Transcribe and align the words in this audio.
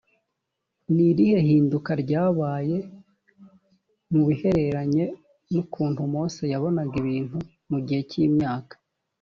ni 0.93 1.03
irihe 1.11 1.37
hinduka 1.47 1.91
ryabaye 2.03 2.77
mu 4.11 4.21
bihereranye 4.27 5.03
n 5.51 5.53
ukuntu 5.63 5.99
mose 6.13 6.41
yabonaga 6.53 6.93
ibintu 7.01 7.37
mu 7.69 7.77
gihe 7.85 8.01
cy 8.11 8.17
imyaka 8.27 8.73